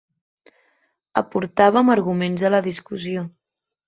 Aportàvem 1.21 1.91
arguments 1.97 2.45
a 2.49 2.51
la 2.55 2.63
discussió. 2.69 3.27